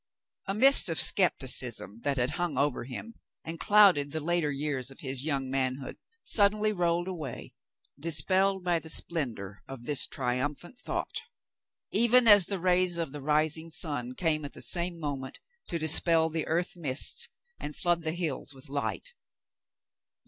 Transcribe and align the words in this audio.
A 0.47 0.55
mist 0.55 0.89
of 0.89 0.99
scepticism 0.99 1.99
that 1.99 2.17
had 2.17 2.31
hung 2.31 2.57
over 2.57 2.85
him 2.85 3.13
and 3.45 3.59
clouded 3.59 4.11
the 4.11 4.19
later 4.19 4.49
years 4.49 4.89
of 4.89 5.01
his 5.01 5.23
young 5.25 5.47
manhood 5.47 5.95
suddenly 6.23 6.73
rolled 6.73 7.07
away, 7.07 7.53
dispelled 7.99 8.63
by 8.63 8.79
the 8.79 8.89
splendor 8.89 9.61
of 9.67 9.83
this 9.85 10.07
triumphant 10.07 10.79
thought, 10.79 11.19
even 11.91 12.27
as 12.27 12.47
the 12.47 12.59
rays 12.59 12.97
of 12.97 13.11
the 13.11 13.21
rising 13.21 13.69
sun 13.69 14.15
came 14.15 14.43
at 14.43 14.53
the 14.53 14.63
same 14.63 14.99
moment 14.99 15.37
to 15.67 15.77
dispel 15.77 16.29
the 16.31 16.47
earth 16.47 16.75
mists 16.75 17.29
and 17.59 17.75
flood 17.75 18.01
the 18.01 18.13
hills 18.13 18.55
with 18.55 18.69
light. 18.69 19.13